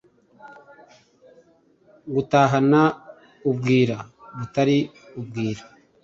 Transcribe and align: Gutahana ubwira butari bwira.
Gutahana 2.13 2.81
ubwira 3.49 3.97
butari 4.37 4.77
bwira. 5.23 5.63